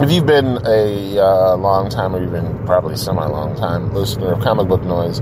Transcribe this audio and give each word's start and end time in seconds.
if 0.00 0.12
you've 0.12 0.26
been 0.26 0.60
a 0.64 1.18
uh, 1.18 1.56
long 1.56 1.90
time, 1.90 2.14
or 2.14 2.22
even 2.22 2.56
probably 2.66 2.94
semi-long 2.94 3.56
time 3.56 3.92
listener 3.92 4.34
of 4.34 4.40
Comic 4.42 4.68
Book 4.68 4.84
Noise, 4.84 5.20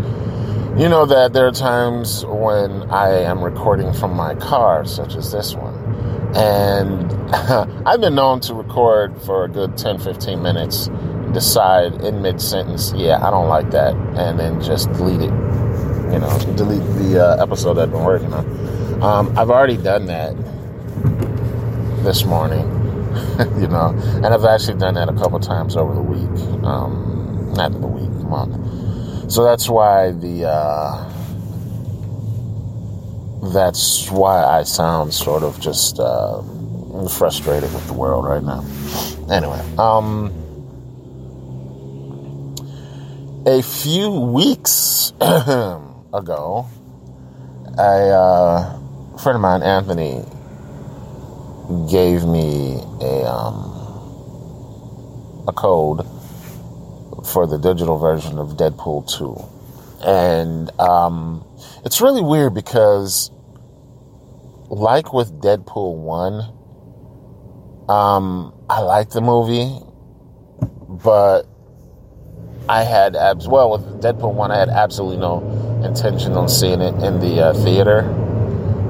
you 0.77 0.89
know 0.89 1.05
that 1.05 1.35
there 1.35 1.47
are 1.47 1.53
times 1.53 2.25
when 2.25 2.91
I 2.91 3.11
am 3.25 3.45
recording 3.45 3.93
from 3.93 4.17
my 4.17 4.35
car, 4.35 4.87
such 4.87 5.15
as 5.17 5.31
this 5.31 5.55
one. 5.55 5.75
And 6.35 7.13
I've 7.87 8.01
been 8.01 8.15
known 8.15 8.41
to 8.41 8.55
record 8.55 9.21
for 9.21 9.45
a 9.45 9.49
good 9.49 9.77
10, 9.77 9.99
15 9.99 10.43
minutes, 10.43 10.89
decide 11.35 12.03
in 12.03 12.23
mid 12.23 12.41
sentence, 12.41 12.95
yeah, 12.97 13.27
I 13.27 13.31
don't 13.31 13.49
like 13.49 13.71
that, 13.73 13.95
and 14.17 14.41
then 14.41 14.63
just 14.63 14.91
delete 14.93 15.21
it. 15.21 15.33
You 16.13 16.19
know, 16.19 16.39
delete 16.57 16.83
the 16.97 17.23
uh, 17.23 17.43
episode 17.43 17.79
I've 17.79 17.91
been 17.91 18.05
working 18.05 18.33
on. 18.33 19.03
Um, 19.03 19.39
I've 19.39 19.51
already 19.51 19.77
done 19.77 20.07
that 20.07 20.35
this 22.03 22.25
morning, 22.25 22.61
you 23.61 23.69
know, 23.69 23.95
and 23.97 24.27
I've 24.27 24.45
actually 24.47 24.79
done 24.79 24.95
that 24.95 25.11
a 25.11 25.15
couple 25.15 25.39
times 25.39 25.77
over 25.77 25.95
the 25.95 26.01
week. 26.01 26.65
Um, 26.65 27.53
not 27.55 27.73
the 27.73 27.87
week, 27.87 28.09
month. 28.27 28.57
So 29.29 29.45
that's 29.45 29.69
why 29.69 30.11
the 30.11 30.49
uh, 30.49 31.09
that's 33.53 34.11
why 34.11 34.45
I 34.45 34.65
sound 34.65 35.15
sort 35.15 35.43
of 35.43 35.61
just 35.61 35.99
uh, 36.01 36.43
frustrated 37.09 37.73
with 37.73 37.87
the 37.87 37.93
world 37.93 38.25
right 38.25 38.43
now. 38.43 38.65
Anyway, 39.31 39.61
um, 39.79 40.33
a 43.47 43.63
few 43.63 44.11
weeks 44.11 45.13
ago, 45.21 46.67
a 47.79 47.81
uh, 47.81 48.79
friend 49.19 49.37
of 49.37 49.41
mine, 49.41 49.63
Anthony, 49.63 50.25
gave 51.91 52.25
me 52.25 52.83
a 53.01 53.25
um, 53.25 53.73
a 55.49 55.53
code 55.53 56.07
for 57.33 57.47
the 57.47 57.59
digital 57.59 57.99
version 57.99 58.39
of 58.39 58.57
Deadpool 58.57 59.11
2. 59.19 60.07
And 60.07 60.71
um, 60.81 61.45
it's 61.85 62.01
really 62.01 62.23
weird 62.23 62.55
because, 62.55 63.31
like 64.69 65.13
with 65.13 65.41
Deadpool 65.41 65.97
1, 65.97 67.89
um, 67.89 68.55
I 68.69 68.81
liked 68.81 69.13
the 69.13 69.21
movie, 69.21 69.79
but 70.89 71.43
I 72.69 72.85
had 72.85 73.17
abs 73.17 73.49
well 73.49 73.71
with 73.71 74.03
Deadpool 74.03 74.35
1, 74.35 74.51
I 74.51 74.59
had 74.59 74.69
absolutely 74.69 75.19
no 75.19 75.41
intention 75.85 76.33
on 76.35 76.49
seeing 76.49 76.81
it 76.81 76.95
in 77.03 77.19
the 77.21 77.47
uh, 77.47 77.53
theater. 77.65 78.03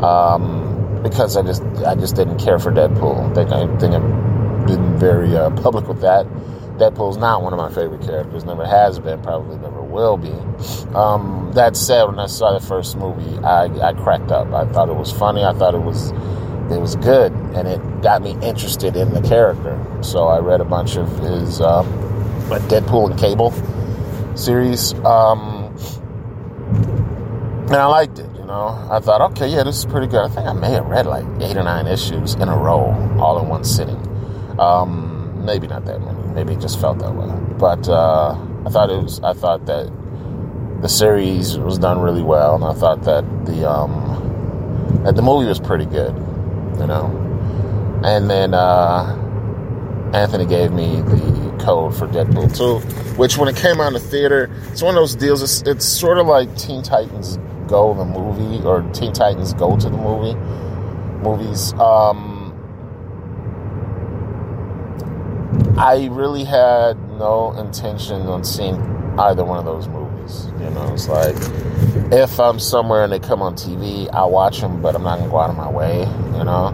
Um, 0.05 0.63
because 1.03 1.37
I 1.37 1.43
just 1.43 1.63
I 1.85 1.95
just 1.95 2.15
didn't 2.15 2.39
care 2.39 2.59
for 2.59 2.71
Deadpool. 2.71 3.31
I 3.31 3.35
think 3.35 3.51
I 3.53 3.67
think 3.79 3.95
I've 3.95 4.67
been 4.67 4.99
very 4.99 5.37
uh, 5.37 5.51
public 5.51 5.89
with 5.89 6.01
that. 6.01 6.27
Deadpool's 6.83 7.17
not 7.17 7.43
one 7.43 7.53
of 7.53 7.59
my 7.59 7.69
favorite 7.69 8.03
characters. 8.03 8.45
Never 8.45 8.67
has 8.67 8.99
been. 8.99 9.23
Probably 9.23 9.57
never 9.57 9.81
will 9.81 10.17
be. 10.17 10.33
Um, 10.97 11.53
that 11.55 11.77
said, 11.77 12.07
when 12.07 12.19
I 12.19 12.27
saw 12.27 12.59
the 12.59 12.67
first 12.67 12.97
movie, 12.97 13.39
I, 13.45 13.67
I 13.67 13.93
cracked 13.93 14.33
up. 14.33 14.53
I 14.53 14.67
thought 14.73 14.89
it 14.89 14.97
was 14.97 15.13
funny. 15.13 15.45
I 15.45 15.53
thought 15.53 15.77
it 15.77 15.83
was 15.83 16.11
it 16.73 16.81
was 16.81 16.97
good, 16.97 17.31
and 17.55 17.69
it 17.69 18.03
got 18.03 18.21
me 18.23 18.33
interested 18.43 18.97
in 18.97 19.15
the 19.15 19.21
character. 19.23 19.79
So 20.03 20.27
I 20.27 20.41
read 20.41 20.61
a 20.61 20.65
bunch 20.65 20.97
of 20.97 21.09
his 21.21 21.61
um, 21.61 21.87
Deadpool 22.69 23.13
and 23.13 23.21
Cable 23.21 23.53
series, 24.37 24.93
um, 25.05 25.73
and 27.67 27.77
I 27.77 27.87
liked 27.87 28.19
it. 28.19 28.29
You 28.35 28.45
know, 28.45 28.89
I 28.91 28.99
thought, 28.99 29.21
okay, 29.33 29.47
yeah, 29.47 29.63
this 29.63 29.79
is 29.79 29.85
pretty 29.85 30.09
good. 30.09 30.25
I 30.25 30.29
think 30.29 30.49
I 30.49 30.53
may 30.53 30.73
have 30.73 30.87
read 30.87 31.07
like 31.07 31.27
eight 31.43 31.57
or 31.57 31.63
nine 31.63 31.87
issues 31.87 32.35
in 32.35 32.49
a 32.49 32.57
row, 32.57 32.91
all 33.21 33.39
in 33.39 33.49
one 33.49 33.63
sitting. 33.63 34.01
Um, 34.59 35.45
maybe 35.45 35.69
not 35.69 35.85
that 35.85 36.01
many 36.01 36.22
maybe 36.35 36.55
it 36.55 36.61
just 36.61 36.81
felt 36.81 36.99
that 36.99 37.15
way. 37.15 37.29
But 37.59 37.89
uh, 37.89 38.37
I 38.67 38.71
thought 38.71 38.91
it 38.91 39.03
was. 39.03 39.21
I 39.21 39.33
thought 39.33 39.67
that 39.67 39.91
the 40.81 40.89
series 40.89 41.59
was 41.59 41.79
done 41.79 42.01
really 42.01 42.23
well, 42.23 42.55
and 42.57 42.65
I 42.65 42.75
thought 42.75 43.03
that 43.05 43.25
the 43.47 43.69
um, 43.69 45.01
that 45.05 45.17
the 45.17 45.23
movie 45.23 45.47
was 45.47 45.61
pretty 45.61 45.87
good. 45.87 46.15
You 46.79 46.87
know, 46.87 48.01
and 48.05 48.29
then 48.29 48.55
uh, 48.55 50.11
Anthony 50.15 50.47
gave 50.47 50.73
me 50.73 51.01
the 51.03 51.43
code 51.63 51.97
for 51.97 52.09
Deadpool 52.09 52.57
2, 52.57 53.17
which 53.17 53.39
when 53.39 53.49
it 53.49 53.57
came 53.57 53.81
out 53.81 53.89
in 53.89 53.93
the 53.95 54.01
theater, 54.01 54.51
it's 54.71 54.83
one 54.83 54.95
of 54.95 55.01
those 55.01 55.15
deals. 55.15 55.43
It's, 55.43 55.63
it's 55.63 55.87
sort 55.87 56.19
of 56.19 56.27
like 56.27 56.55
Teen 56.57 56.83
Titans 56.83 57.39
Go 57.69 57.95
the 57.95 58.05
movie 58.05 58.63
or 58.67 58.83
Teen 58.93 59.13
Titans 59.13 59.55
Go 59.55 59.77
to 59.77 59.89
the 59.89 59.97
movie 59.97 60.35
movies. 61.23 61.73
Um, 61.75 62.32
I 65.83 66.07
really 66.13 66.45
had 66.45 66.97
no 67.19 67.53
intention 67.59 68.23
on 68.29 68.45
seeing 68.45 68.77
either 69.19 69.45
one 69.45 69.59
of 69.59 69.65
those 69.65 69.89
movies. 69.89 70.47
You 70.61 70.71
know, 70.71 70.93
it's 70.93 71.09
like 71.09 71.35
if 72.13 72.39
I'm 72.39 72.61
somewhere 72.61 73.03
and 73.03 73.13
they 73.13 73.19
come 73.19 73.43
on 73.43 73.57
TV, 73.57 74.09
I'll 74.13 74.31
watch 74.31 74.61
them, 74.61 74.81
but 74.81 74.95
I'm 74.95 75.03
not 75.03 75.19
gonna 75.19 75.29
go 75.29 75.39
out 75.39 75.51
of 75.51 75.57
my 75.57 75.69
way. 75.69 76.03
You 76.39 76.45
know, 76.45 76.67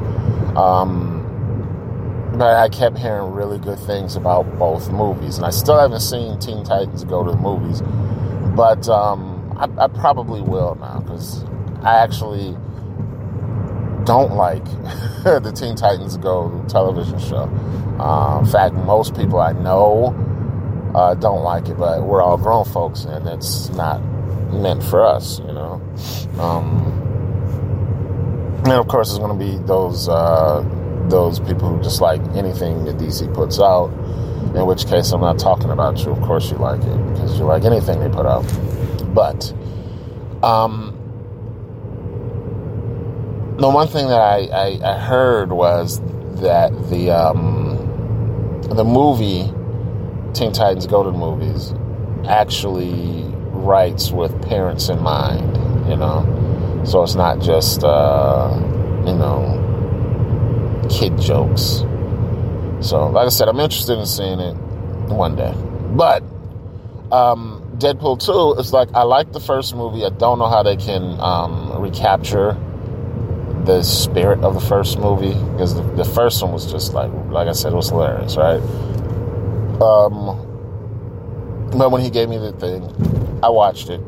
um, 0.60 2.34
but 2.36 2.56
I 2.56 2.68
kept 2.68 2.98
hearing 2.98 3.32
really 3.32 3.58
good 3.58 3.78
things 3.78 4.14
about 4.14 4.58
both 4.58 4.90
movies, 4.90 5.38
and 5.38 5.46
I 5.46 5.50
still 5.50 5.80
haven't 5.80 6.00
seen 6.00 6.38
Teen 6.38 6.62
Titans 6.62 7.04
go 7.04 7.24
to 7.24 7.30
the 7.30 7.38
movies, 7.38 7.80
but 8.54 8.90
um, 8.90 9.56
I, 9.56 9.84
I 9.84 9.88
probably 9.88 10.42
will 10.42 10.74
now 10.74 11.00
because 11.00 11.44
I 11.82 11.96
actually 12.02 12.58
don't 14.08 14.32
like 14.36 14.64
the 15.24 15.52
Teen 15.54 15.76
Titans 15.76 16.16
Go 16.16 16.64
television 16.66 17.18
show. 17.18 17.44
Uh, 18.00 18.40
in 18.40 18.46
fact, 18.46 18.74
most 18.74 19.14
people 19.14 19.38
I 19.38 19.52
know 19.52 20.14
uh, 20.94 21.12
don't 21.12 21.42
like 21.42 21.68
it, 21.68 21.76
but 21.76 22.02
we're 22.02 22.22
all 22.22 22.38
grown 22.38 22.64
folks, 22.64 23.04
and 23.04 23.28
it's 23.28 23.68
not 23.70 24.02
meant 24.50 24.82
for 24.82 25.06
us, 25.06 25.40
you 25.40 25.52
know. 25.52 25.74
Um, 26.38 26.94
and 28.64 28.72
of 28.72 28.88
course, 28.88 29.08
there's 29.08 29.18
going 29.18 29.38
to 29.38 29.44
be 29.44 29.62
those 29.66 30.08
uh, 30.08 30.64
those 31.10 31.38
people 31.38 31.68
who 31.68 31.82
just 31.82 32.00
like 32.00 32.22
anything 32.34 32.84
that 32.86 32.96
DC 32.96 33.32
puts 33.34 33.60
out. 33.60 33.88
In 34.56 34.64
which 34.64 34.86
case, 34.86 35.12
I'm 35.12 35.20
not 35.20 35.38
talking 35.38 35.68
about 35.68 35.98
you. 35.98 36.12
Of 36.12 36.22
course, 36.22 36.50
you 36.50 36.56
like 36.56 36.80
it 36.80 37.12
because 37.12 37.38
you 37.38 37.44
like 37.44 37.64
anything 37.64 38.00
they 38.00 38.08
put 38.08 38.24
out. 38.24 38.46
But 39.12 39.52
um, 40.42 40.97
the 43.58 43.68
one 43.68 43.88
thing 43.88 44.06
that 44.06 44.20
I, 44.20 44.44
I, 44.52 44.94
I 44.94 44.98
heard 44.98 45.50
was 45.50 46.00
that 46.40 46.70
the 46.90 47.10
um, 47.10 47.76
the 48.70 48.84
movie 48.84 49.52
Teen 50.32 50.52
Titans 50.52 50.86
Go 50.86 51.02
to 51.02 51.10
the 51.10 51.18
Movies 51.18 51.74
actually 52.28 53.24
writes 53.50 54.12
with 54.12 54.40
parents 54.42 54.88
in 54.88 55.02
mind, 55.02 55.56
you 55.88 55.96
know. 55.96 56.84
So 56.86 57.02
it's 57.02 57.16
not 57.16 57.40
just 57.40 57.82
uh, 57.82 58.54
you 59.04 59.14
know 59.14 59.64
kid 60.88 61.18
jokes. 61.20 61.82
So 62.80 63.08
like 63.08 63.26
I 63.26 63.30
said, 63.30 63.48
I'm 63.48 63.58
interested 63.58 63.98
in 63.98 64.06
seeing 64.06 64.38
it 64.38 64.54
one 65.08 65.34
day. 65.34 65.52
But 65.96 66.22
um, 67.10 67.74
Deadpool 67.78 68.24
2 68.24 68.60
is 68.60 68.72
like 68.72 68.88
I 68.94 69.02
like 69.02 69.32
the 69.32 69.40
first 69.40 69.74
movie. 69.74 70.04
I 70.04 70.10
don't 70.10 70.38
know 70.38 70.48
how 70.48 70.62
they 70.62 70.76
can 70.76 71.18
um, 71.18 71.82
recapture 71.82 72.56
the 73.64 73.82
spirit 73.82 74.40
of 74.40 74.54
the 74.54 74.60
first 74.60 74.98
movie 74.98 75.34
because 75.52 75.74
the, 75.74 75.82
the, 75.82 76.04
first 76.04 76.42
one 76.42 76.52
was 76.52 76.70
just 76.70 76.94
like 76.94 77.10
like 77.30 77.48
I 77.48 77.52
said 77.52 77.72
it 77.72 77.76
was 77.76 77.90
hilarious 77.90 78.36
right 78.36 78.60
um 79.82 80.44
but 81.76 81.90
when 81.90 82.00
he 82.02 82.10
gave 82.10 82.28
me 82.28 82.38
the 82.38 82.52
thing 82.52 82.84
I 83.42 83.50
watched 83.50 83.90
it 83.90 84.00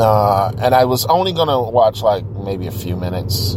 Uh, 0.00 0.50
and 0.58 0.74
I 0.74 0.86
was 0.86 1.04
only 1.06 1.32
to 1.48 1.60
watch 1.60 2.00
like 2.00 2.24
maybe 2.24 2.66
a 2.66 2.72
few 2.72 2.96
minutes. 2.96 3.56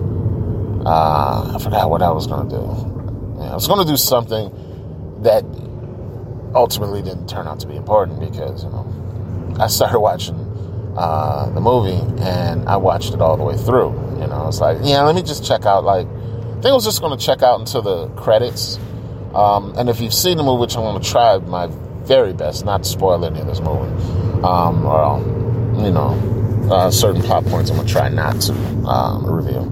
Uh, 0.85 1.53
I 1.55 1.57
forgot 1.63 1.89
what 1.89 2.01
I 2.01 2.11
was 2.11 2.27
to 2.49 2.55
do. 2.57 2.61
Yeah, 3.39 3.51
I 3.51 3.55
was 3.55 3.67
to 3.85 3.85
do 3.85 3.95
something 3.95 4.51
that 5.21 5.45
ultimately 6.53 7.01
didn't 7.01 7.27
turn 7.29 7.47
out 7.47 7.61
to 7.61 7.67
be 7.67 7.77
important 7.77 8.19
because, 8.19 8.65
you 8.65 8.69
know, 8.71 9.55
I 9.59 9.67
started 9.67 9.99
watching 10.01 10.35
uh, 10.95 11.49
the 11.49 11.61
movie 11.61 11.99
and 12.21 12.67
I 12.67 12.77
watched 12.77 13.13
it 13.13 13.21
all 13.21 13.37
the 13.37 13.43
way 13.43 13.57
through. 13.57 13.91
You 14.19 14.27
know, 14.27 14.47
it's 14.47 14.59
like, 14.59 14.77
yeah, 14.81 15.01
let 15.01 15.15
me 15.15 15.23
just 15.23 15.45
check 15.45 15.65
out. 15.65 15.83
Like, 15.83 16.07
I 16.07 16.53
think 16.55 16.65
I 16.67 16.73
was 16.73 16.85
just 16.85 17.01
going 17.01 17.17
to 17.17 17.23
check 17.23 17.41
out 17.41 17.59
until 17.59 17.81
the 17.81 18.07
credits. 18.09 18.77
Um, 19.33 19.73
and 19.77 19.89
if 19.89 19.99
you've 19.99 20.13
seen 20.13 20.37
the 20.37 20.43
movie, 20.43 20.61
which 20.61 20.75
I'm 20.75 20.83
going 20.83 21.01
to 21.01 21.09
try 21.09 21.37
my 21.39 21.67
very 22.03 22.33
best 22.33 22.65
not 22.65 22.83
to 22.83 22.89
spoil 22.89 23.25
any 23.25 23.39
of 23.39 23.47
this 23.47 23.59
movie, 23.59 23.91
um, 24.43 24.85
or 24.85 25.19
you 25.83 25.91
know, 25.91 26.69
uh, 26.71 26.91
certain 26.91 27.21
plot 27.21 27.43
points 27.45 27.69
I'm 27.69 27.77
going 27.77 27.87
to 27.87 27.93
try 27.93 28.09
not 28.09 28.39
to 28.41 28.53
um, 28.87 29.25
reveal. 29.25 29.63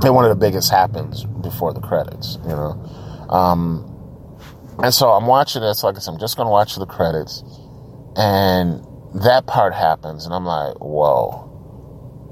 And 0.00 0.14
one 0.14 0.24
of 0.24 0.30
the 0.30 0.36
biggest 0.36 0.70
happens 0.70 1.24
before 1.24 1.74
the 1.74 1.80
credits, 1.80 2.38
you 2.44 2.50
know. 2.50 3.26
Um, 3.28 3.84
and 4.78 4.94
so 4.94 5.10
I'm 5.10 5.26
watching 5.26 5.60
this, 5.60 5.82
like 5.82 5.96
I 5.96 5.98
said, 5.98 6.12
I'm 6.12 6.20
just 6.20 6.36
going 6.36 6.46
to 6.46 6.52
watch 6.52 6.76
the 6.76 6.86
credits. 6.86 7.42
And 8.16 8.86
that 9.14 9.46
part 9.46 9.74
happens, 9.74 10.24
and 10.24 10.34
I'm 10.34 10.44
like, 10.44 10.76
whoa, 10.80 11.48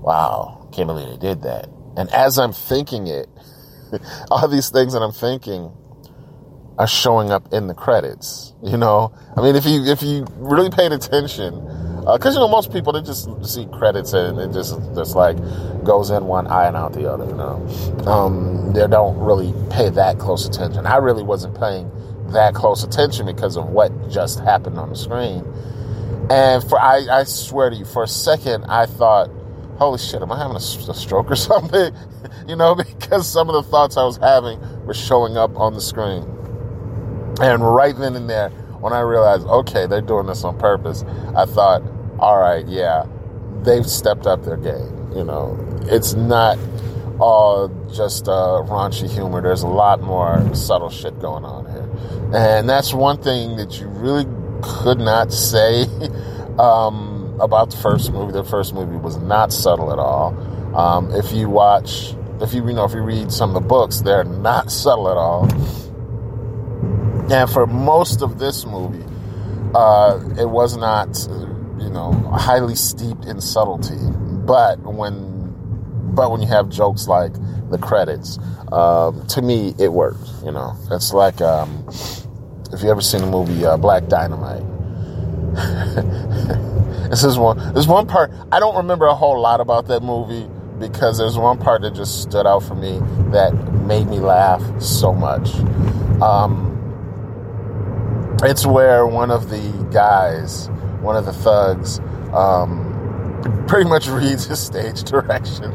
wow, 0.03 0.69
can't 0.73 0.87
believe 0.87 1.09
they 1.09 1.29
did 1.29 1.43
that. 1.43 1.69
And 1.97 2.11
as 2.11 2.39
I'm 2.39 2.53
thinking 2.53 3.07
it, 3.07 3.29
all 4.31 4.47
these 4.49 4.71
things 4.71 4.93
that 4.93 5.01
I'm 5.01 5.13
thinking 5.13 5.73
are 6.79 6.87
showing 6.87 7.31
up 7.31 7.53
in 7.53 7.67
the 7.67 7.75
credits. 7.75 8.53
You 8.63 8.77
know, 8.77 9.13
I 9.37 9.43
mean, 9.43 9.57
if 9.57 9.65
you 9.65 9.85
if 9.85 10.03
you 10.03 10.27
really 10.37 10.71
paid 10.71 10.93
attention, 10.93 11.55
because 12.01 12.37
uh, 12.37 12.41
you 12.41 12.47
know 12.47 12.49
most 12.49 12.73
people 12.73 12.93
they 12.93 13.03
just 13.03 13.29
see 13.45 13.67
credits 13.73 14.13
and 14.13 14.39
it 14.39 14.53
just 14.53 14.79
just 14.95 15.17
like 15.17 15.37
goes 15.85 16.11
in 16.11 16.27
one 16.27 16.47
eye 16.47 16.67
and 16.67 16.77
out 16.77 16.93
the 16.93 17.11
other. 17.11 17.25
You 17.25 17.35
know, 17.35 18.07
um, 18.07 18.73
they 18.75 18.87
don't 18.87 19.19
really 19.19 19.55
pay 19.71 19.89
that 19.91 20.19
close 20.19 20.47
attention. 20.47 20.87
I 20.87 20.97
really 20.97 21.23
wasn't 21.23 21.59
paying 21.59 21.91
that 22.33 22.55
close 22.55 22.85
attention 22.85 23.27
because 23.27 23.57
of 23.57 23.67
what 23.67 24.11
just 24.11 24.41
happened 24.41 24.79
on 24.79 24.91
the 24.91 24.97
screen. 24.97 25.45
And 26.31 26.63
for 26.69 26.81
I, 26.81 27.07
I 27.11 27.25
swear 27.25 27.71
to 27.71 27.77
you, 27.77 27.85
for 27.85 28.03
a 28.03 28.09
second, 28.09 28.65
I 28.65 28.87
thought, 28.87 29.31
"Holy 29.79 29.99
shit, 29.99 30.23
am 30.23 30.33
I 30.33 30.39
having 30.39 30.57
a, 30.57 30.91
a 30.91 30.95
stroke 30.95 31.31
or 31.31 31.37
something?" 31.37 31.95
you 32.49 32.57
know, 32.57 32.75
because 32.75 33.29
some 33.31 33.49
of 33.49 33.55
the 33.55 33.71
thoughts 33.71 33.97
I 33.97 34.05
was 34.05 34.17
having 34.19 34.61
were 34.87 34.95
showing 34.95 35.37
up 35.37 35.57
on 35.57 35.75
the 35.75 35.81
screen. 35.81 36.23
And 37.41 37.63
right 37.63 37.97
then 37.97 38.15
and 38.17 38.31
there, 38.31 38.51
when 38.81 38.93
I 38.93 39.01
realized, 39.01 39.47
okay, 39.47 39.87
they're 39.87 40.01
doing 40.01 40.27
this 40.27 40.45
on 40.45 40.59
purpose, 40.59 41.05
I 41.37 41.45
thought, 41.45 41.83
all 42.19 42.39
right, 42.39 42.67
yeah, 42.67 43.05
they've 43.63 43.87
stepped 43.87 44.27
up 44.27 44.45
their 44.45 44.57
game. 44.57 45.13
You 45.15 45.25
know, 45.25 45.59
it's 45.83 46.15
not 46.15 46.59
all 47.19 47.69
just 47.93 48.29
uh, 48.29 48.63
raunchy 48.67 49.11
humor. 49.11 49.43
There's 49.43 49.63
a 49.63 49.69
lot 49.69 50.01
more 50.01 50.55
subtle 50.55 50.91
shit 50.91 51.19
going 51.21 51.45
on 51.45 51.67
here. 51.67 51.89
And 52.35 52.69
that's 52.69 52.93
one 52.93 53.21
thing 53.23 53.57
that 53.57 53.81
you 53.81 53.89
really 53.89 54.25
could 54.63 54.99
not 54.99 55.33
say 55.33 55.83
um, 56.59 57.37
about 57.41 57.71
the 57.71 57.77
first 57.77 58.13
movie. 58.13 58.33
The 58.33 58.45
first 58.45 58.75
movie 58.75 58.97
was 58.97 59.17
not 59.19 59.53
subtle 59.53 59.93
at 59.93 59.99
all. 59.99 60.35
Um, 60.77 61.11
if 61.13 61.33
you 61.33 61.49
watch, 61.49 62.15
if 62.41 62.53
you 62.53 62.67
you 62.67 62.75
know, 62.75 62.85
if 62.85 62.93
you 62.93 63.01
read 63.01 63.33
some 63.33 63.55
of 63.55 63.63
the 63.63 63.67
books, 63.67 64.01
they're 64.01 64.25
not 64.25 64.71
subtle 64.71 65.11
at 65.11 65.17
all. 65.17 65.49
And 67.33 67.51
for 67.51 67.67
most 67.67 68.23
of 68.23 68.39
this 68.39 68.65
movie, 68.67 69.05
uh, 69.75 70.21
it 70.39 70.49
was 70.49 70.77
not, 70.77 71.19
you 71.83 71.91
know, 71.91 72.13
highly 72.39 72.77
steeped 72.77 73.25
in 73.25 73.41
subtlety. 73.41 73.99
But 74.47 74.79
when, 74.81 75.53
but 76.15 76.31
when 76.31 76.41
you 76.41 76.47
have 76.49 76.69
jokes 76.69 77.09
like 77.09 77.33
the 77.71 77.79
credits, 77.79 78.39
um, 78.71 79.27
to 79.29 79.43
me, 79.43 79.75
it 79.79 79.93
worked. 79.93 80.29
You 80.45 80.53
know, 80.53 80.77
it's 80.91 81.13
like 81.13 81.41
um, 81.41 81.87
if 82.73 82.83
you 82.83 82.91
ever 82.91 83.01
seen 83.01 83.21
the 83.21 83.27
movie 83.27 83.65
uh, 83.65 83.77
Black 83.77 84.07
Dynamite. 84.09 84.65
this 87.11 87.25
is 87.25 87.39
one. 87.39 87.57
There's 87.73 87.89
one 87.89 88.07
part 88.07 88.31
I 88.53 88.61
don't 88.61 88.77
remember 88.77 89.07
a 89.07 89.15
whole 89.15 89.41
lot 89.41 89.61
about 89.61 89.87
that 89.89 90.03
movie 90.03 90.49
because 90.79 91.19
there's 91.19 91.39
one 91.39 91.59
part 91.59 91.83
that 91.83 91.95
just 91.95 92.23
stood 92.23 92.47
out 92.47 92.63
for 92.63 92.75
me 92.75 93.01
that 93.31 93.55
made 93.87 94.07
me 94.07 94.19
laugh 94.19 94.63
so 94.81 95.13
much. 95.15 95.55
Um, 96.21 96.73
it's 98.43 98.67
where 98.67 99.07
one 99.07 99.31
of 99.31 99.49
the 99.49 99.89
guys, 99.91 100.69
one 101.01 101.17
of 101.17 101.25
the 101.25 101.33
thugs, 101.33 102.01
um, 102.35 103.65
pretty 103.67 103.89
much 103.89 104.07
reads 104.09 104.45
his 104.47 104.61
stage 104.61 105.05
direction. 105.05 105.73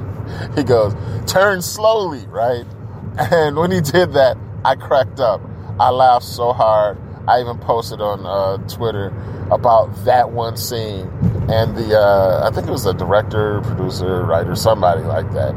He 0.55 0.63
goes, 0.63 0.93
"Turn 1.25 1.61
slowly," 1.61 2.25
right? 2.27 2.65
And 3.17 3.57
when 3.57 3.71
he 3.71 3.81
did 3.81 4.13
that, 4.13 4.37
I 4.63 4.75
cracked 4.75 5.19
up. 5.19 5.41
I 5.79 5.89
laughed 5.89 6.25
so 6.25 6.53
hard. 6.53 6.97
I 7.27 7.39
even 7.41 7.57
posted 7.59 8.01
on 8.01 8.25
uh, 8.25 8.57
Twitter 8.67 9.07
about 9.51 9.93
that 10.05 10.31
one 10.31 10.57
scene, 10.57 11.07
and 11.49 11.75
the 11.75 11.97
uh, 11.97 12.47
I 12.49 12.53
think 12.53 12.67
it 12.67 12.71
was 12.71 12.83
the 12.83 12.93
director, 12.93 13.61
producer, 13.61 14.23
writer, 14.25 14.55
somebody 14.55 15.01
like 15.01 15.31
that, 15.33 15.53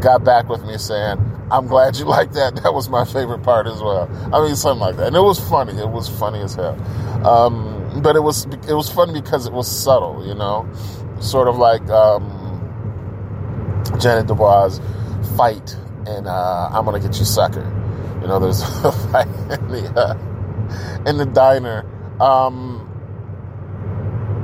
got 0.00 0.24
back 0.24 0.48
with 0.48 0.64
me 0.64 0.78
saying, 0.78 1.18
I'm 1.50 1.66
glad 1.66 1.96
you 1.96 2.04
like 2.18 2.32
that. 2.32 2.56
That 2.62 2.72
was 2.72 2.88
my 2.88 3.04
favorite 3.04 3.42
part 3.42 3.66
as 3.66 3.80
well. 3.82 4.08
I 4.32 4.44
mean, 4.44 4.56
something 4.56 4.80
like 4.80 4.96
that. 4.96 5.08
And 5.08 5.16
it 5.16 5.20
was 5.20 5.38
funny. 5.38 5.78
It 5.78 5.88
was 5.88 6.08
funny 6.08 6.40
as 6.40 6.54
hell. 6.54 6.80
Um, 7.26 8.00
but 8.02 8.16
it 8.16 8.22
was 8.22 8.46
it 8.68 8.74
was 8.74 8.90
funny 8.90 9.20
because 9.20 9.46
it 9.46 9.52
was 9.52 9.68
subtle, 9.68 10.26
you 10.26 10.34
know, 10.34 10.68
sort 11.20 11.46
of 11.46 11.56
like 11.56 11.82
um, 11.90 12.30
Ja'Net 14.00 14.26
DuBois' 14.26 14.80
fight 15.36 15.76
and 16.06 16.26
uh, 16.26 16.70
"I'm 16.72 16.84
Gonna 16.84 17.00
Get 17.00 17.18
You, 17.18 17.24
Sucker." 17.26 17.81
You 18.22 18.28
know, 18.28 18.38
there's 18.38 18.62
a 18.84 18.92
fight 18.92 19.26
in 19.26 19.68
the 19.68 19.92
uh, 19.96 21.08
in 21.08 21.18
the 21.18 21.26
diner, 21.26 21.84
um, 22.22 22.88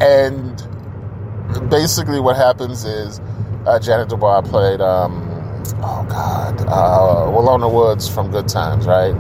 and 0.00 1.70
basically 1.70 2.20
what 2.20 2.36
happens 2.36 2.84
is 2.84 3.20
uh, 3.66 3.78
Ja'Net 3.78 4.08
DuBois 4.08 4.42
played. 4.42 4.80
Um, 4.80 5.24
oh 5.76 6.04
God, 6.08 6.60
uh, 6.62 7.30
Willona 7.30 7.72
Woods 7.72 8.08
from 8.08 8.30
Good 8.30 8.48
Times, 8.48 8.86
right? 8.86 9.14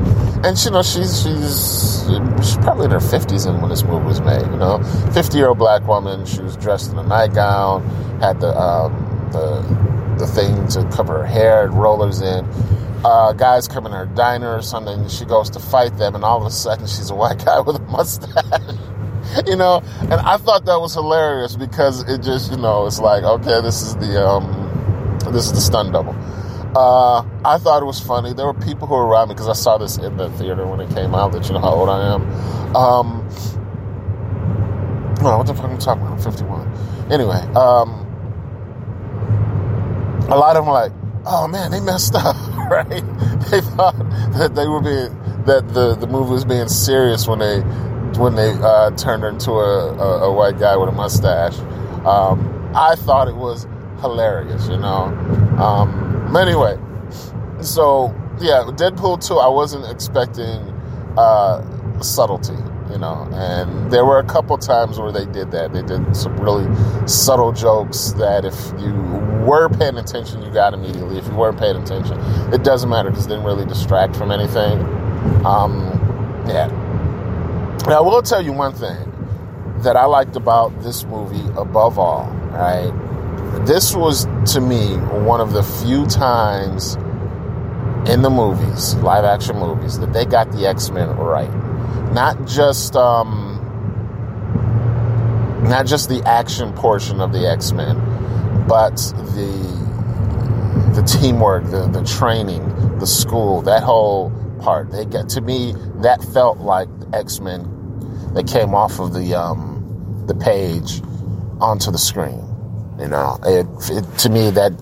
And 0.44 0.58
you 0.64 0.70
know, 0.72 0.82
she's 0.82 1.22
she's 1.22 2.04
she's 2.44 2.56
probably 2.58 2.86
in 2.86 2.90
her 2.90 3.00
fifties 3.00 3.46
when 3.46 3.68
this 3.68 3.84
movie 3.84 4.06
was 4.06 4.20
made. 4.20 4.42
You 4.46 4.56
know, 4.56 4.82
fifty 5.12 5.38
year 5.38 5.48
old 5.48 5.58
black 5.58 5.86
woman. 5.86 6.26
She 6.26 6.40
was 6.42 6.56
dressed 6.56 6.90
in 6.90 6.98
a 6.98 7.04
nightgown, 7.04 7.84
had 8.20 8.40
the 8.40 8.58
um, 8.58 8.92
the 9.32 9.62
the 10.18 10.26
thing 10.26 10.66
to 10.68 10.84
cover 10.94 11.18
her 11.18 11.26
hair, 11.26 11.68
rollers 11.68 12.20
in. 12.20 12.44
Uh, 13.04 13.32
guys 13.32 13.68
come 13.68 13.86
in 13.86 13.92
her 13.92 14.06
diner 14.06 14.56
or 14.56 14.62
something. 14.62 15.08
She 15.08 15.24
goes 15.24 15.50
to 15.50 15.60
fight 15.60 15.96
them, 15.98 16.14
and 16.14 16.24
all 16.24 16.40
of 16.40 16.46
a 16.46 16.50
sudden, 16.50 16.86
she's 16.86 17.10
a 17.10 17.14
white 17.14 17.38
guy 17.44 17.60
with 17.60 17.76
a 17.76 17.80
mustache. 17.80 18.76
you 19.46 19.56
know, 19.56 19.82
and 20.00 20.14
I 20.14 20.36
thought 20.36 20.64
that 20.64 20.80
was 20.80 20.94
hilarious 20.94 21.56
because 21.56 22.02
it 22.08 22.22
just, 22.22 22.50
you 22.50 22.56
know, 22.56 22.86
it's 22.86 22.98
like, 22.98 23.22
okay, 23.22 23.60
this 23.60 23.82
is 23.82 23.96
the 23.96 24.26
um, 24.26 25.18
this 25.32 25.46
is 25.46 25.52
the 25.52 25.60
stun 25.60 25.92
double. 25.92 26.14
Uh, 26.76 27.24
I 27.44 27.58
thought 27.58 27.82
it 27.82 27.86
was 27.86 28.00
funny. 28.00 28.32
There 28.34 28.46
were 28.46 28.54
people 28.54 28.86
who 28.86 28.94
were 28.94 29.06
around 29.06 29.28
me 29.28 29.34
because 29.34 29.48
I 29.48 29.54
saw 29.54 29.78
this 29.78 29.96
in 29.96 30.16
the 30.16 30.30
theater 30.32 30.66
when 30.66 30.80
it 30.80 30.90
came 30.94 31.14
out. 31.14 31.32
That 31.32 31.46
you 31.48 31.54
know 31.54 31.60
how 31.60 31.70
old 31.70 31.88
I 31.88 32.14
am. 32.14 32.76
Um, 32.76 33.28
what 35.20 35.46
the 35.46 35.54
fuck 35.54 35.64
am 35.64 35.72
I 35.72 35.76
talking 35.76 36.02
about? 36.02 36.18
I'm 36.18 36.22
51. 36.22 37.10
Anyway, 37.10 37.40
um, 37.54 38.06
a 40.30 40.36
lot 40.36 40.56
of 40.56 40.64
them 40.64 40.72
like, 40.72 40.92
"Oh 41.28 41.46
man, 41.46 41.70
they 41.70 41.80
messed 41.80 42.14
up." 42.14 42.36
right? 42.70 43.04
They 43.50 43.60
thought 43.60 43.96
that 44.34 44.52
they 44.54 44.66
were 44.66 44.80
being 44.80 45.14
that 45.44 45.68
the 45.72 45.94
the 45.94 46.06
movie 46.06 46.32
was 46.32 46.44
being 46.44 46.68
serious 46.68 47.28
when 47.28 47.38
they 47.38 47.60
when 48.18 48.34
they 48.34 48.50
uh, 48.50 48.90
turned 48.92 49.22
into 49.24 49.52
a, 49.52 49.94
a, 49.94 50.28
a, 50.28 50.32
white 50.32 50.58
guy 50.58 50.76
with 50.76 50.88
a 50.88 50.92
mustache. 50.92 51.56
Um, 52.04 52.72
I 52.74 52.96
thought 52.96 53.28
it 53.28 53.36
was 53.36 53.66
hilarious, 54.00 54.66
you 54.68 54.78
know. 54.78 55.04
Um, 55.58 56.30
but 56.32 56.48
anyway, 56.48 56.78
so 57.60 58.14
yeah, 58.40 58.64
Deadpool 58.66 59.26
2, 59.26 59.38
I 59.38 59.48
wasn't 59.48 59.90
expecting 59.90 60.74
uh, 61.16 61.62
subtlety, 62.00 62.56
you 62.90 62.98
know, 62.98 63.28
and 63.32 63.90
there 63.90 64.04
were 64.04 64.18
a 64.18 64.24
couple 64.24 64.56
times 64.58 64.98
where 64.98 65.12
they 65.12 65.26
did 65.26 65.50
that. 65.52 65.72
They 65.72 65.82
did 65.82 66.16
some 66.16 66.36
really 66.38 66.66
subtle 67.06 67.52
jokes 67.52 68.12
that 68.12 68.44
if 68.44 68.54
you 68.80 68.92
were 69.46 69.68
paying 69.68 69.96
attention, 69.96 70.42
you 70.42 70.50
got 70.50 70.74
immediately. 70.74 71.18
If 71.18 71.26
you 71.26 71.34
weren't 71.34 71.58
paying 71.58 71.76
attention, 71.76 72.18
it 72.52 72.64
doesn't 72.64 72.88
matter 72.88 73.10
because 73.10 73.26
it 73.26 73.30
didn't 73.30 73.44
really 73.44 73.66
distract 73.66 74.16
from 74.16 74.30
anything. 74.30 74.80
Um, 75.44 75.80
yeah. 76.46 76.68
Now, 77.86 77.98
I 77.98 78.00
will 78.00 78.22
tell 78.22 78.44
you 78.44 78.52
one 78.52 78.74
thing 78.74 78.96
that 79.78 79.96
I 79.96 80.04
liked 80.04 80.36
about 80.36 80.82
this 80.82 81.04
movie 81.04 81.46
above 81.56 81.98
all, 81.98 82.26
right? 82.50 82.92
this 83.66 83.94
was 83.94 84.26
to 84.52 84.60
me 84.60 84.96
one 85.24 85.40
of 85.40 85.52
the 85.52 85.62
few 85.62 86.06
times 86.06 86.96
in 88.10 88.22
the 88.22 88.30
movies, 88.30 88.94
live 88.96 89.24
action 89.24 89.56
movies, 89.56 89.98
that 89.98 90.12
they 90.12 90.24
got 90.24 90.50
the 90.52 90.66
X 90.66 90.90
Men 90.90 91.10
right. 91.16 91.50
Not 92.12 92.46
just 92.46 92.96
um, 92.96 93.58
not 95.64 95.86
just 95.86 96.08
the 96.08 96.22
action 96.26 96.72
portion 96.72 97.20
of 97.20 97.32
the 97.32 97.48
X 97.48 97.72
Men, 97.72 97.96
but 98.66 98.96
the 98.96 99.78
the 100.94 101.02
teamwork, 101.02 101.64
the 101.64 101.86
the 101.88 102.02
training, 102.04 102.98
the 102.98 103.06
school, 103.06 103.62
that 103.62 103.82
whole 103.82 104.30
part. 104.60 104.90
They 104.90 105.04
get 105.04 105.28
to 105.30 105.40
me 105.40 105.74
that 105.96 106.22
felt 106.22 106.58
like 106.58 106.88
X 107.12 107.40
Men 107.40 107.62
that 108.34 108.46
came 108.46 108.74
off 108.74 108.98
of 108.98 109.12
the 109.12 109.34
um, 109.34 110.24
the 110.26 110.34
page 110.34 111.02
onto 111.60 111.90
the 111.90 111.98
screen. 111.98 112.44
You 112.98 113.08
know, 113.08 113.38
it, 113.44 113.66
it 113.90 114.18
to 114.18 114.30
me 114.30 114.50
that 114.50 114.72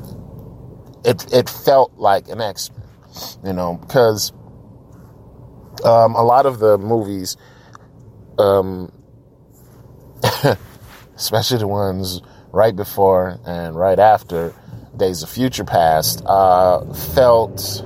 it 1.04 1.33
it 1.33 1.49
felt 1.49 1.92
like 1.97 2.28
an 2.28 2.40
X 2.40 2.71
Men. 2.71 2.83
You 3.45 3.52
know, 3.52 3.75
because 3.75 4.33
um, 5.85 6.14
a 6.14 6.23
lot 6.23 6.47
of 6.47 6.59
the 6.59 6.78
movies, 6.78 7.37
um, 8.38 8.92
especially 11.16 11.59
the 11.59 11.68
ones 11.68 12.21
right 12.52 12.75
before 12.75 13.38
and 13.47 13.76
right 13.76 13.99
after 13.99 14.54
Days 14.97 15.23
of 15.23 15.28
Future 15.28 15.64
Past, 15.64 16.23
uh, 16.26 16.85
felt 16.92 17.85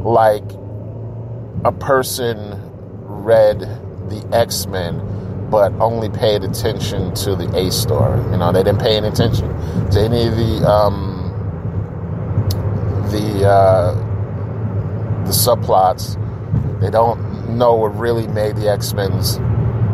like 0.00 0.44
a 1.64 1.72
person 1.72 2.36
read 3.04 3.60
the 4.08 4.28
X 4.32 4.66
Men 4.66 5.08
but 5.50 5.72
only 5.80 6.10
paid 6.10 6.44
attention 6.44 7.14
to 7.14 7.34
the 7.34 7.50
A 7.56 7.70
story. 7.70 8.20
You 8.30 8.36
know, 8.36 8.52
they 8.52 8.62
didn't 8.62 8.80
pay 8.80 8.96
any 8.96 9.08
attention 9.08 9.48
to 9.90 10.00
any 10.00 10.26
of 10.26 10.36
the 10.36 10.68
um, 10.68 11.18
the 13.10 13.48
uh, 13.48 13.94
the 15.24 15.32
subplots. 15.32 16.16
They 16.80 16.90
don't 16.90 17.56
know 17.56 17.74
what 17.74 17.98
really 17.98 18.26
made 18.28 18.56
the 18.56 18.68
X 18.68 18.92
Men's, 18.92 19.38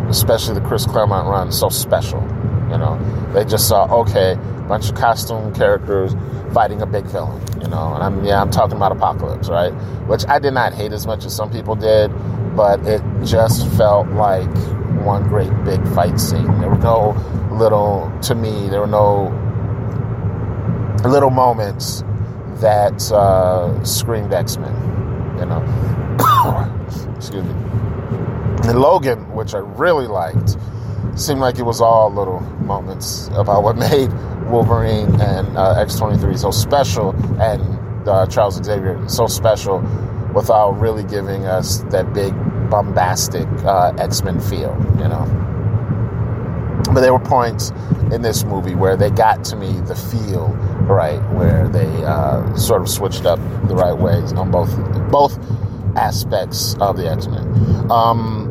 especially 0.09 0.55
the 0.55 0.67
Chris 0.67 0.87
Claremont 0.87 1.29
run, 1.29 1.53
so 1.53 1.69
special. 1.69 2.21
You 2.71 2.79
know, 2.79 3.31
they 3.33 3.45
just 3.45 3.69
saw 3.69 3.85
okay, 4.01 4.37
bunch 4.69 4.89
of 4.89 4.95
costume 4.95 5.55
characters 5.55 6.15
fighting 6.53 6.83
a 6.83 6.87
big 6.87 7.05
villain. 7.07 7.43
You 7.61 7.69
know, 7.69 7.95
and 7.95 8.03
I'm 8.03 8.25
yeah, 8.25 8.41
I'm 8.41 8.51
talking 8.51 8.77
about 8.77 8.93
Apocalypse, 8.93 9.49
right? 9.49 9.73
Which 10.09 10.27
I 10.29 10.39
did 10.39 10.55
not 10.55 10.75
hate 10.75 10.93
as 10.93 11.07
much 11.07 11.25
as 11.25 11.35
some 11.35 11.51
people 11.51 11.75
did, 11.75 12.11
but 12.57 12.85
it 12.87 13.03
just 13.25 13.67
felt 13.77 14.09
like 14.09 14.51
one 15.05 15.29
great 15.29 15.53
big 15.65 15.87
fight 15.95 16.19
scene. 16.19 16.47
There 16.61 16.71
were 16.71 16.79
no 16.79 17.13
little, 17.53 18.13
to 18.23 18.35
me, 18.35 18.69
there 18.69 18.81
were 18.81 18.87
no 18.87 19.29
little 21.05 21.31
moments 21.31 22.03
that 22.61 23.11
uh, 23.13 23.83
screamed 23.85 24.33
X 24.33 24.57
Men. 24.57 24.75
You 25.39 25.47
know, 25.47 26.71
excuse 27.17 27.45
me. 27.45 27.53
And 28.69 28.79
Logan, 28.81 29.33
which 29.35 29.55
I 29.55 29.59
really 29.59 30.07
liked, 30.07 30.57
seemed 31.17 31.41
like 31.41 31.59
it 31.59 31.65
was 31.65 31.81
all 31.81 32.13
little 32.13 32.41
moments 32.41 33.29
about 33.35 33.63
what 33.63 33.77
made 33.91 34.11
Wolverine 34.49 35.21
and 35.21 35.57
uh, 35.57 35.81
X 35.81 35.97
twenty 35.97 36.19
three 36.19 36.37
so 36.37 36.51
special, 36.51 37.11
and 37.41 38.09
uh, 38.09 38.27
Charles 38.27 38.63
Xavier 38.63 39.09
so 39.09 39.27
special, 39.27 39.81
without 40.35 40.73
really 40.73 41.05
giving 41.05 41.45
us 41.47 41.79
that 41.91 42.13
big 42.13 42.33
bombastic 42.71 43.47
uh, 43.65 43.93
X 43.99 44.23
Men 44.23 44.41
feel. 44.41 44.77
You 44.99 45.09
know. 45.09 45.41
But 46.93 47.01
there 47.01 47.13
were 47.13 47.21
points 47.21 47.71
in 48.13 48.23
this 48.23 48.45
movie 48.45 48.75
where 48.75 48.97
they 48.97 49.11
got 49.11 49.43
to 49.45 49.57
me 49.57 49.81
the 49.81 49.97
feel 49.97 50.49
right, 50.87 51.19
where 51.33 51.69
they 51.69 51.87
uh, 52.05 52.55
sort 52.57 52.83
of 52.83 52.89
switched 52.89 53.25
up 53.25 53.39
the 53.69 53.75
right 53.75 53.97
ways 53.97 54.33
on 54.35 54.51
both 54.51 54.77
both 55.11 55.39
aspects 55.97 56.75
of 56.81 56.97
the 56.97 57.11
X 57.11 57.27
Men. 57.27 57.47
Um, 57.91 58.51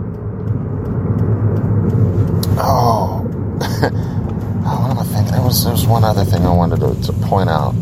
oh, 2.59 3.21
what 3.59 4.91
am 4.91 4.99
I 4.99 5.03
thinking? 5.03 5.33
There 5.33 5.41
was 5.41 5.63
there 5.63 5.73
was 5.73 5.85
one 5.85 6.03
other 6.03 6.23
thing 6.23 6.45
I 6.45 6.53
wanted 6.53 6.79
to, 6.79 7.01
to 7.01 7.13
point 7.27 7.49
out 7.49 7.73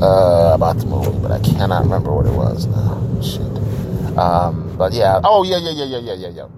uh, 0.00 0.52
about 0.54 0.78
the 0.78 0.86
movie, 0.86 1.18
but 1.20 1.30
I 1.30 1.40
cannot 1.40 1.84
remember 1.84 2.12
what 2.14 2.26
it 2.26 2.32
was 2.32 2.66
now. 2.66 3.20
Shit. 3.22 4.18
Um, 4.18 4.76
but 4.76 4.92
yeah. 4.92 5.20
Oh 5.24 5.42
yeah, 5.44 5.58
yeah, 5.58 5.70
yeah, 5.70 5.84
yeah, 5.84 5.98
yeah, 5.98 6.14
yeah, 6.14 6.28
yeah. 6.28 6.48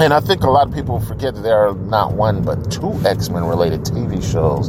And 0.00 0.12
I 0.12 0.18
think 0.20 0.42
a 0.42 0.50
lot 0.50 0.66
of 0.68 0.74
people 0.74 0.98
forget 0.98 1.34
that 1.34 1.42
there 1.42 1.68
are 1.68 1.74
not 1.74 2.14
one 2.14 2.42
but 2.42 2.70
two 2.70 2.92
X 3.06 3.28
Men 3.30 3.44
related 3.44 3.82
TV 3.82 4.22
shows 4.22 4.68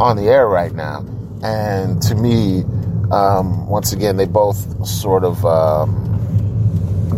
on 0.00 0.16
the 0.16 0.24
air 0.24 0.48
right 0.48 0.72
now. 0.72 1.04
And 1.42 2.00
to 2.02 2.14
me, 2.14 2.64
um, 3.12 3.68
once 3.68 3.92
again, 3.92 4.16
they 4.16 4.26
both 4.26 4.86
sort 4.86 5.24
of 5.24 5.44
um, 5.44 6.04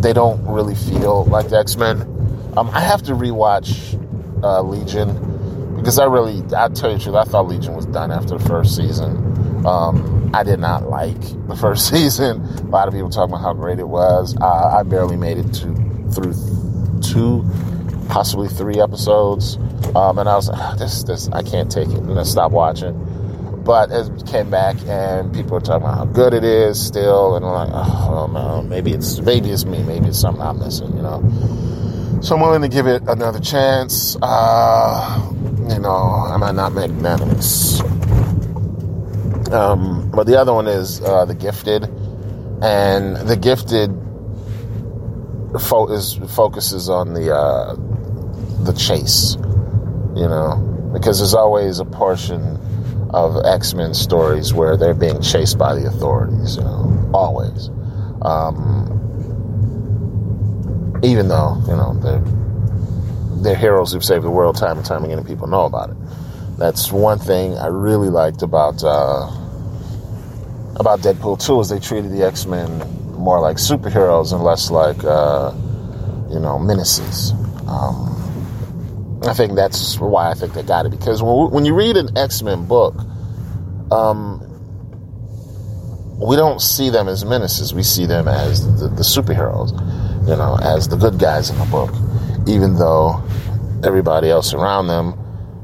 they 0.01 0.13
don't 0.13 0.43
really 0.45 0.75
feel 0.75 1.25
like 1.25 1.49
the 1.49 1.57
X 1.57 1.75
Men. 1.75 2.01
Um, 2.55 2.69
I 2.71 2.79
have 2.79 3.03
to 3.03 3.13
rewatch 3.13 3.93
uh, 4.43 4.61
Legion 4.61 5.75
because 5.77 5.99
I 5.99 6.05
really, 6.05 6.43
I 6.55 6.69
tell 6.69 6.91
you 6.91 6.97
the 6.97 7.03
truth, 7.03 7.15
I 7.15 7.23
thought 7.23 7.47
Legion 7.47 7.75
was 7.75 7.85
done 7.85 8.11
after 8.11 8.37
the 8.37 8.43
first 8.45 8.75
season. 8.75 9.65
Um, 9.65 10.31
I 10.33 10.43
did 10.43 10.59
not 10.59 10.89
like 10.89 11.19
the 11.47 11.55
first 11.55 11.89
season. 11.93 12.41
A 12.41 12.61
lot 12.63 12.87
of 12.87 12.93
people 12.93 13.09
talk 13.09 13.29
about 13.29 13.41
how 13.41 13.53
great 13.53 13.79
it 13.79 13.87
was. 13.87 14.35
Uh, 14.39 14.77
I 14.79 14.83
barely 14.83 15.15
made 15.15 15.37
it 15.37 15.53
to 15.55 15.87
through 16.13 16.33
two, 17.01 17.45
possibly 18.09 18.47
three 18.47 18.79
episodes, 18.79 19.57
um, 19.95 20.17
and 20.17 20.27
I 20.27 20.35
was 20.35 20.49
like, 20.49 20.59
oh, 20.59 20.75
"This, 20.77 21.03
this, 21.03 21.29
I 21.29 21.43
can't 21.43 21.71
take 21.71 21.89
it," 21.89 21.97
and 21.97 22.19
I 22.19 22.23
stopped 22.23 22.53
watching. 22.53 22.95
But 23.67 23.91
it 23.91 24.25
came 24.25 24.49
back, 24.49 24.77
and 24.87 25.33
people 25.33 25.51
were 25.51 25.59
talking 25.59 25.83
about 25.85 25.97
how 25.97 26.05
good 26.05 26.33
it 26.33 26.45
is 26.45 26.83
still, 26.83 27.35
and 27.35 27.45
I'm 27.45 27.51
like, 27.51 27.69
"Oh 27.73 28.27
man, 28.27 28.69
maybe 28.69 28.93
it's 28.93 29.19
maybe 29.19 29.51
it's 29.51 29.65
me, 29.65 29.83
maybe 29.83 30.07
it's 30.07 30.19
something 30.19 30.41
I'm 30.41 30.57
missing," 30.57 30.95
you 30.95 31.03
know. 31.03 31.21
So 32.21 32.35
I'm 32.35 32.41
willing 32.41 32.61
to 32.61 32.69
give 32.69 32.87
it 32.87 33.03
another 33.07 33.41
chance. 33.41 34.17
Uh, 34.21 35.31
you 35.69 35.79
know, 35.79 36.25
I 36.31 36.37
might 36.37 36.55
not 36.55 36.73
magnanimous. 36.73 37.81
Um, 39.51 40.09
but 40.11 40.25
the 40.27 40.39
other 40.39 40.53
one 40.53 40.67
is 40.67 41.01
uh, 41.01 41.25
The 41.25 41.35
Gifted. 41.35 41.83
And 42.61 43.17
The 43.17 43.35
Gifted 43.35 43.91
fo- 45.59 45.91
is, 45.91 46.15
focuses 46.35 46.89
on 46.89 47.13
the 47.13 47.35
uh, 47.35 47.75
the 48.63 48.73
chase, 48.73 49.35
you 50.15 50.27
know, 50.27 50.89
because 50.93 51.19
there's 51.19 51.33
always 51.35 51.79
a 51.79 51.85
portion 51.85 52.59
of 53.11 53.45
X 53.45 53.73
Men 53.73 53.93
stories 53.93 54.53
where 54.53 54.77
they're 54.77 54.93
being 54.93 55.21
chased 55.21 55.57
by 55.57 55.75
the 55.75 55.87
authorities, 55.87 56.57
you 56.57 56.63
know, 56.63 57.11
always. 57.13 57.69
Um, 58.21 58.93
even 61.03 61.27
though 61.27 61.61
you 61.67 61.75
know 61.75 61.93
they're 62.01 62.23
they're 63.43 63.55
heroes 63.55 63.93
who've 63.93 64.03
saved 64.03 64.23
the 64.23 64.31
world 64.31 64.57
time 64.57 64.77
and 64.77 64.85
time 64.85 65.03
again, 65.03 65.19
and 65.19 65.27
people 65.27 65.47
know 65.47 65.65
about 65.65 65.91
it. 65.91 65.97
That's 66.57 66.91
one 66.91 67.19
thing 67.19 67.55
I 67.57 67.67
really 67.67 68.09
liked 68.09 68.41
about 68.41 68.83
uh, 68.83 69.29
about 70.75 71.01
Deadpool 71.01 71.45
2 71.45 71.59
is 71.59 71.69
they 71.69 71.79
treated 71.79 72.11
the 72.11 72.23
X 72.23 72.45
Men 72.45 72.79
more 73.13 73.39
like 73.39 73.57
superheroes 73.57 74.33
and 74.33 74.43
less 74.43 74.71
like 74.71 75.03
uh, 75.03 75.51
you 76.33 76.39
know 76.39 76.57
menaces. 76.57 77.31
Um, 77.67 78.06
I 79.27 79.33
think 79.33 79.55
that's 79.55 79.99
why 79.99 80.31
I 80.31 80.33
think 80.33 80.53
they 80.53 80.63
got 80.63 80.85
it 80.85 80.89
because 80.89 81.21
when, 81.21 81.51
when 81.51 81.65
you 81.65 81.75
read 81.75 81.97
an 81.97 82.17
X 82.17 82.41
Men 82.41 82.65
book, 82.65 82.95
um, 83.91 84.43
we 86.19 86.35
don't 86.35 86.61
see 86.61 86.89
them 86.89 87.07
as 87.07 87.25
menaces. 87.25 87.73
We 87.73 87.83
see 87.83 88.05
them 88.05 88.27
as 88.27 88.79
the, 88.79 88.87
the 88.87 89.03
superheroes, 89.03 89.71
you 90.27 90.35
know, 90.35 90.57
as 90.61 90.87
the 90.87 90.95
good 90.95 91.19
guys 91.19 91.49
in 91.49 91.57
the 91.59 91.65
book, 91.65 91.93
even 92.47 92.75
though 92.75 93.21
everybody 93.83 94.29
else 94.29 94.53
around 94.53 94.87
them 94.87 95.13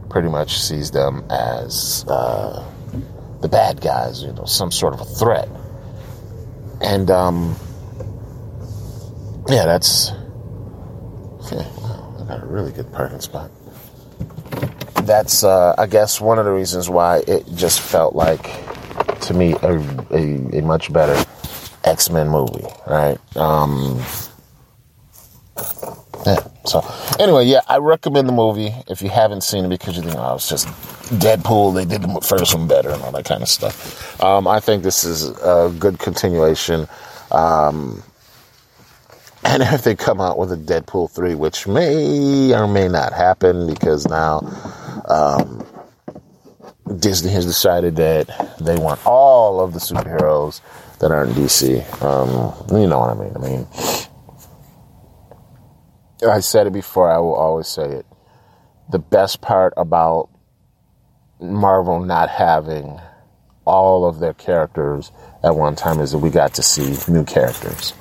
pretty 0.10 0.30
much 0.30 0.60
sees 0.60 0.92
them 0.92 1.26
as 1.32 2.06
uh, 2.08 2.64
the 3.42 3.48
bad 3.48 3.82
guys, 3.82 4.22
you 4.22 4.32
know, 4.34 4.46
some 4.46 4.72
sort 4.72 4.94
of 4.94 5.02
a 5.02 5.06
threat. 5.06 5.50
And 6.82 7.10
um, 7.10 7.56
yeah, 9.48 9.66
that's 9.66 10.12
a 12.42 12.46
really 12.46 12.72
good 12.72 12.92
parking 12.92 13.22
spot. 13.22 13.52
That's 15.04 15.44
uh, 15.44 15.76
I 15.78 15.86
guess 15.86 16.22
one 16.22 16.40
of 16.40 16.46
the 16.46 16.52
reasons 16.52 16.90
why 16.90 17.24
it 17.28 17.46
just 17.56 17.82
felt 17.82 18.16
like 18.16 18.50
to 19.22 19.34
me 19.34 19.54
a, 19.62 19.78
a, 20.12 20.60
a 20.60 20.62
much 20.62 20.92
better 20.92 21.16
X 21.84 22.10
Men 22.10 22.30
movie, 22.30 22.66
right? 22.88 23.18
Um, 23.36 24.02
yeah. 26.26 26.48
So 26.66 26.82
anyway, 27.20 27.46
yeah, 27.46 27.60
I 27.68 27.78
recommend 27.78 28.30
the 28.30 28.34
movie 28.34 28.74
if 28.88 29.02
you 29.02 29.10
haven't 29.10 29.42
seen 29.42 29.66
it 29.66 29.70
because 29.70 29.98
you 29.98 30.04
think, 30.04 30.16
oh, 30.18 30.36
it's 30.36 30.48
just 30.48 30.68
Deadpool. 31.20 31.76
They 31.76 31.86
did 31.86 32.02
the 32.02 32.22
first 32.22 32.56
one 32.56 32.68
better 32.68 32.90
and 32.90 33.02
all 33.02 33.12
that 33.12 33.26
kind 33.26 33.42
of 33.42 33.50
stuff. 33.50 34.22
Um, 34.24 34.48
I 34.48 34.62
think 34.62 34.84
this 34.84 35.04
is 35.04 35.30
a 35.42 35.74
good 35.78 36.00
continuation. 36.00 36.88
Um, 37.32 38.02
and 39.46 39.64
if 39.64 39.84
they 39.84 39.96
come 39.96 40.22
out 40.22 40.38
with 40.38 40.52
a 40.52 40.58
Deadpool 40.58 41.12
3, 41.12 41.36
which 41.36 41.68
may 41.68 42.54
or 42.54 42.68
may 42.68 42.88
not 42.88 43.14
happen 43.14 43.68
because 43.68 44.08
now 44.08 44.40
um, 45.10 45.66
Disney 47.00 47.32
has 47.32 47.46
decided 47.46 47.96
that 47.98 48.58
they 48.60 48.78
want 48.78 49.06
all 49.06 49.60
of 49.62 49.74
the 49.74 49.80
superheroes 49.80 50.62
that 51.00 51.12
are 51.12 51.24
in 51.26 51.32
DC. 51.32 51.80
Um, 52.02 52.80
you 52.80 52.88
know 52.88 53.00
what 53.00 53.10
I 53.10 53.16
mean? 53.16 53.34
I 53.36 53.40
mean, 53.40 53.68
I 56.30 56.40
said 56.40 56.68
it 56.68 56.74
before, 56.74 57.12
I 57.12 57.18
will 57.18 57.36
always 57.36 57.68
say 57.68 57.84
it. 57.86 58.06
the 58.90 59.00
best 59.00 59.42
part 59.42 59.74
about 59.78 60.30
Marvel 61.42 62.00
not 62.00 62.30
having 62.30 63.00
all 63.66 64.06
of 64.06 64.20
their 64.20 64.34
characters 64.34 65.12
at 65.44 65.56
one 65.56 65.76
time 65.76 66.00
is 66.00 66.12
that 66.12 66.20
we 66.20 66.30
got 66.30 66.54
to 66.56 66.64
see 66.64 66.96
new 67.12 67.24
characters. 67.26 67.94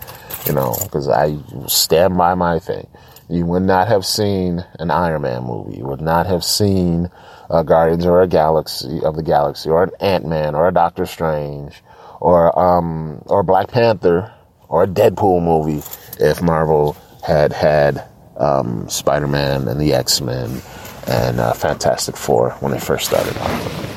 You 0.46 0.54
know, 0.54 0.76
because 0.82 1.08
I 1.08 1.36
stand 1.66 2.16
by 2.16 2.34
my 2.34 2.58
thing. 2.58 2.88
You 3.28 3.46
would 3.46 3.62
not 3.62 3.88
have 3.88 4.04
seen 4.04 4.64
an 4.78 4.90
Iron 4.90 5.22
Man 5.22 5.44
movie. 5.44 5.78
You 5.78 5.84
would 5.84 6.00
not 6.00 6.26
have 6.26 6.44
seen 6.44 7.10
a 7.48 7.62
Guardians 7.62 8.04
or 8.04 8.22
a 8.22 8.26
Galaxy 8.26 9.00
of 9.02 9.16
the 9.16 9.22
Galaxy 9.22 9.70
or 9.70 9.84
an 9.84 9.90
Ant 10.00 10.26
Man 10.26 10.54
or 10.54 10.68
a 10.68 10.72
Doctor 10.72 11.06
Strange 11.06 11.82
or 12.20 12.56
um 12.58 13.22
or 13.26 13.42
Black 13.42 13.68
Panther 13.68 14.32
or 14.68 14.84
a 14.84 14.86
Deadpool 14.86 15.42
movie 15.42 15.82
if 16.18 16.42
Marvel 16.42 16.96
had 17.22 17.52
had 17.52 18.04
um, 18.36 18.88
Spider 18.88 19.28
Man 19.28 19.68
and 19.68 19.80
the 19.80 19.92
X 19.92 20.20
Men 20.20 20.62
and 21.06 21.40
uh, 21.40 21.52
Fantastic 21.52 22.16
Four 22.16 22.50
when 22.60 22.72
they 22.72 22.80
first 22.80 23.06
started. 23.06 23.36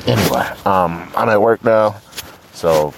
Anyway, 0.06 0.46
um, 0.64 1.10
I'm 1.16 1.28
at 1.28 1.40
work 1.40 1.64
now, 1.64 1.96
so 2.52 2.94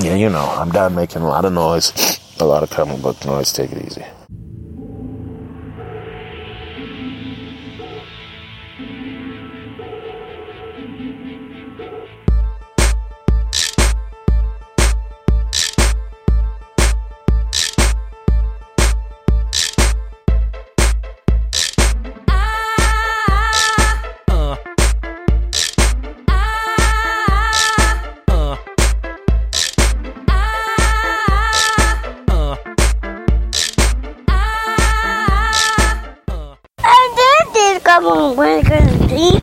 yeah, 0.00 0.14
you 0.16 0.28
know, 0.28 0.44
I'm 0.44 0.70
done 0.70 0.94
making 0.94 1.22
a 1.22 1.28
lot 1.28 1.44
of 1.44 1.52
noise, 1.52 1.92
a 2.40 2.44
lot 2.44 2.62
of 2.62 2.70
comic 2.70 3.00
book 3.00 3.24
noise. 3.24 3.52
Take 3.52 3.72
it 3.72 3.86
easy. 3.86 4.04